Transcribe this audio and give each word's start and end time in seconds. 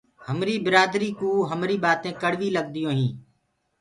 همري 0.27 0.55
برآدري 0.65 1.09
ڪوُ 1.19 1.29
همري 1.49 1.75
بآتينٚ 1.83 2.19
ڪڙوي 2.21 2.49
لگديونٚ 2.57 2.97
هينٚ۔ 2.99 3.15